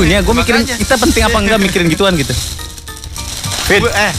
[0.00, 0.18] lagunya.
[0.24, 0.80] Gue mikirin Makanya.
[0.80, 2.32] kita penting apa enggak mikirin gituan gitu.
[3.68, 3.84] Fit.
[3.84, 4.12] Eh,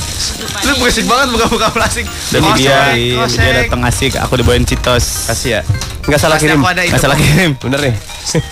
[0.63, 2.05] lu berisik banget buka-buka plastik.
[2.31, 2.77] Dan Kosek, dia,
[3.27, 4.15] dia datang asik.
[4.21, 5.27] Aku dibawain citos.
[5.27, 5.61] Kasih ya.
[6.05, 6.59] Nggak salah Pasti kirim.
[6.61, 7.51] Nggak salah kirim.
[7.57, 7.95] Bener nih.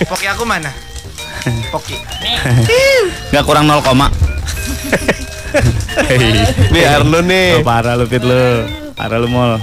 [0.09, 0.73] Poki aku mana?
[1.73, 1.95] Poki.
[3.31, 4.11] Nggak kurang 0 koma.
[6.73, 7.61] Nih Arlo nih.
[7.61, 8.67] Oh, parah lu Fit lu.
[8.97, 9.55] Parah lu mall.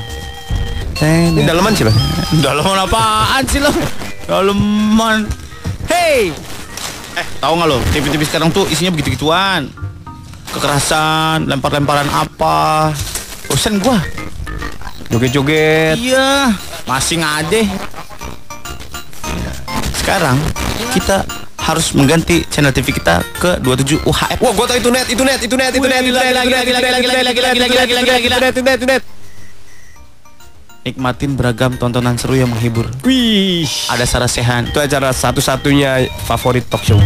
[0.97, 1.99] Ini daleman sih bang.
[2.41, 3.69] Daleman apaan sih lo?
[4.25, 5.29] Daleman.
[5.85, 6.33] Hey.
[7.17, 7.81] Eh, tahu nggak lo?
[7.97, 9.73] TV-TV sekarang tuh isinya begitu-gituan.
[10.53, 12.93] Kekerasan, lempar-lemparan apa.
[13.49, 13.97] Bosan gua.
[15.09, 15.97] Joget-joget.
[15.97, 16.53] Iya,
[16.85, 17.65] masih ngade.
[19.97, 20.37] Sekarang
[20.93, 21.25] kita
[21.57, 24.39] harus mengganti channel TV kita ke 27 UHF.
[24.45, 26.65] Wah, gua tau itu net, itu net, itu net, itu net, itu net, itu net,
[26.69, 29.16] itu net, itu net, itu net, itu net, itu net, itu net.
[30.87, 32.87] Nikmatin beragam tontonan seru yang menghibur.
[33.03, 33.67] Wih.
[33.91, 37.03] Ada Sarah Sehan, Itu acara satu-satunya favorit talk show.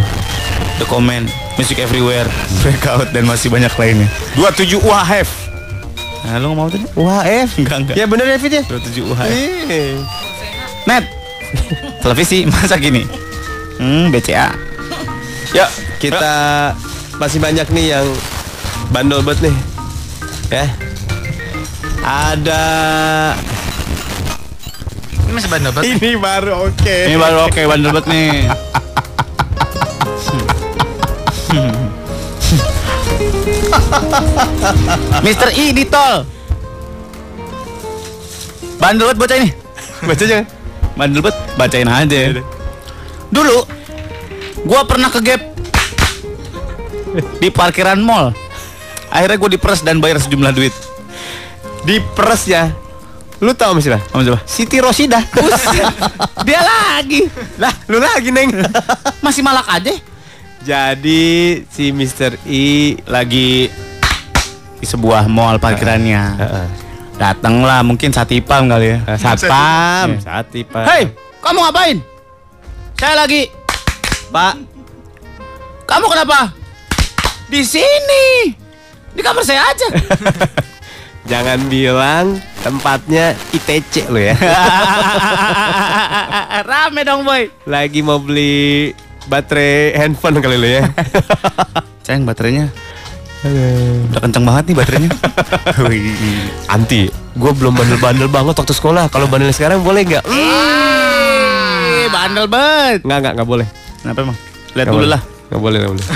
[0.76, 1.24] The Comment,
[1.56, 2.28] Music Everywhere,
[2.60, 4.04] Breakout dan masih banyak lainnya.
[4.36, 5.28] 27 UHF.
[6.28, 6.84] Nah, lu ngomong tadi?
[6.92, 7.48] UHF?
[7.56, 7.96] Enggak, enggak.
[7.96, 8.62] Ya bener ya Fit ya?
[8.68, 9.32] 27 UHF.
[9.72, 9.96] Eh.
[10.84, 11.04] Net.
[12.04, 13.08] Televisi masa gini?
[13.80, 14.52] Hmm, BCA.
[15.56, 16.32] Ya, kita
[17.16, 18.06] masih banyak nih yang
[18.92, 19.56] bandel banget nih.
[20.52, 20.68] Ya.
[22.04, 22.62] Ada
[25.30, 25.94] Ini masih bandel banget.
[25.94, 26.96] ini baru oke.
[27.06, 28.50] Ini baru oke bandel banget nih.
[35.22, 36.26] Mister I di tol.
[38.82, 39.54] Bandel banget bocah ini.
[40.02, 40.42] Baca aja.
[40.98, 42.18] Bandel banget, bacain aja.
[43.30, 43.56] Dulu
[44.66, 45.46] gua pernah ke gap
[47.38, 48.34] di parkiran mall.
[49.14, 50.74] Akhirnya gue diperes dan bayar sejumlah duit.
[51.86, 52.74] Di peres ya.
[53.40, 54.04] Lu tahu misalnya?
[54.12, 54.38] Kamu coba.
[54.44, 55.24] Siti Rosida.
[56.46, 57.24] Dia lagi.
[57.56, 58.52] lah, lu lagi neng.
[59.24, 59.96] Masih malak aja.
[60.60, 62.36] Jadi si Mr.
[62.44, 63.72] I lagi
[64.76, 66.22] Di sebuah mall parkirannya.
[66.36, 66.66] Heeh.
[67.16, 68.98] Datanglah mungkin satipam kali ya.
[69.16, 70.16] satpam.
[70.16, 70.20] Iya.
[70.20, 70.84] Satpam.
[70.88, 71.08] Hei,
[71.40, 71.96] kamu ngapain?
[72.96, 73.48] Saya lagi.
[74.28, 74.54] Pak.
[75.88, 76.52] Kamu kenapa?
[77.48, 78.52] Di sini.
[79.16, 79.88] Di kamar saya aja.
[81.30, 84.34] Jangan bilang tempatnya ITC lo ya.
[86.70, 87.46] Rame dong, boy.
[87.70, 88.90] Lagi mau beli
[89.30, 90.90] baterai handphone kali lo ya.
[92.04, 92.66] Sayang baterainya.
[94.10, 95.10] Udah kenceng banget nih baterainya.
[96.74, 97.06] Anti,
[97.38, 99.06] gue belum bandel-bandel banget waktu sekolah.
[99.06, 100.26] Kalau bandel sekarang boleh nggak?
[102.10, 103.06] Bandel banget.
[103.06, 103.66] Nggak nggak nggak boleh.
[104.02, 104.38] Kenapa emang?
[104.74, 105.14] Lihat dulu boleh.
[105.14, 105.22] lah.
[105.46, 106.06] Nggak boleh nggak boleh.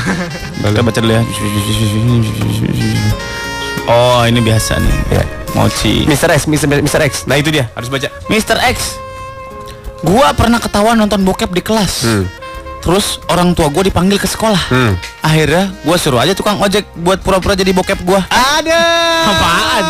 [0.58, 1.22] Kita baca dulu ya.
[3.84, 4.97] Oh, ini biasa nih.
[5.12, 5.22] Ya.
[5.53, 6.09] Mochi.
[6.09, 6.33] Mr.
[6.33, 6.67] X, Mr.
[6.81, 7.00] Mr.
[7.05, 7.28] X.
[7.28, 8.09] Nah itu dia harus baca.
[8.27, 8.56] Mr.
[8.72, 8.97] X.
[10.00, 12.05] Gua pernah ketahuan nonton bokep di kelas.
[12.05, 12.25] Hmm.
[12.84, 14.61] Terus orang tua gue dipanggil ke sekolah.
[14.69, 14.93] Hmm.
[15.25, 18.21] Akhirnya gue suruh aja tukang ojek buat pura-pura jadi bokep gue.
[18.28, 18.83] Ada.
[19.25, 19.84] Apaan?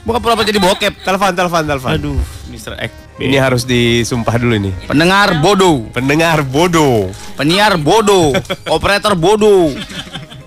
[0.00, 1.04] Bukan pura-pura jadi bokep.
[1.04, 1.90] Telepon, telepon, telepon.
[1.92, 2.16] Aduh,
[2.48, 2.72] Mr.
[2.80, 2.90] X.
[3.20, 4.72] Ini harus disumpah dulu ini.
[4.88, 7.10] Pendengar bodoh, Pendengar bodoh.
[7.36, 8.32] penyiar bodoh,
[8.74, 9.68] operator bodoh.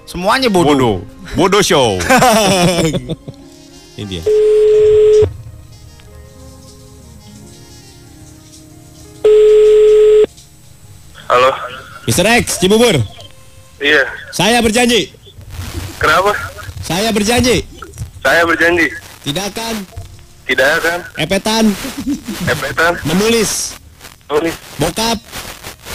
[0.09, 0.73] Semuanya bodoh.
[0.73, 0.97] Bodoh.
[1.31, 1.95] Bodoh show.
[3.99, 4.23] ini dia.
[11.31, 11.51] Halo.
[12.03, 12.27] Mr.
[12.43, 12.99] X, Cibubur.
[13.79, 14.03] Iya.
[14.35, 15.15] Saya berjanji.
[15.95, 16.35] Kenapa?
[16.83, 17.63] Saya berjanji.
[18.21, 18.85] Saya berjanji
[19.25, 19.75] Tidak akan
[20.51, 21.63] tidak akan epetan
[22.43, 23.79] epetan menulis
[24.27, 25.15] nulis bokap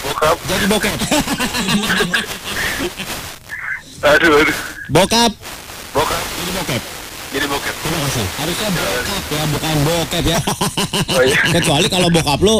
[0.00, 0.36] bokap.
[0.48, 0.96] jadi bokep.
[4.02, 4.56] Aduh aduh.
[4.88, 5.32] Bokap
[5.90, 6.82] Bokap jadi bokep.
[7.32, 7.74] jadi bokep.
[7.74, 8.26] Terima kasih.
[8.36, 10.38] Harusnya bokap ya, bukan bokep ya.
[11.10, 11.40] Oh iya.
[11.52, 12.56] Kecuali kalau bokap lu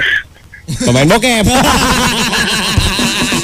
[0.83, 1.45] pemain bokep.